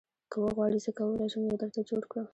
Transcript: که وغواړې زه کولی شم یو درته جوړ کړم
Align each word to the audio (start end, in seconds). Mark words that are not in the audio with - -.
که 0.31 0.37
وغواړې 0.43 0.77
زه 0.85 0.91
کولی 0.99 1.27
شم 1.31 1.43
یو 1.45 1.57
درته 1.61 1.81
جوړ 1.89 2.01
کړم 2.11 2.27